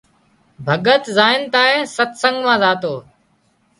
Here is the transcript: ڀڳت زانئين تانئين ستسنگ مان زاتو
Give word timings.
ڀڳت 0.65 1.03
زانئين 1.15 1.41
تانئين 1.53 1.83
ستسنگ 1.95 2.37
مان 2.45 2.57
زاتو 2.63 2.93